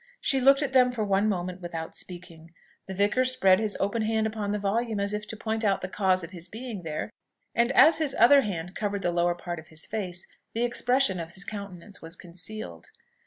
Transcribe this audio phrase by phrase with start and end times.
[0.19, 2.49] She looked at them for one moment without speaking.
[2.87, 5.87] The vicar spread his open hand upon the volume, as if to point out the
[5.87, 7.11] cause of his being there;
[7.53, 10.25] and as his other hand covered the lower part of his face
[10.55, 12.87] the expression of his countenance was concealed.